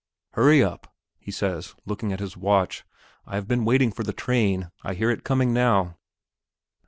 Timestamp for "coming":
5.23-5.53